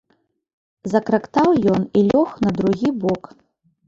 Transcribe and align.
Закрактаў 0.93 1.49
ён 1.73 1.85
і 1.99 2.03
лёг 2.09 2.29
на 2.47 2.55
другі 2.61 2.89
бок. 3.05 3.21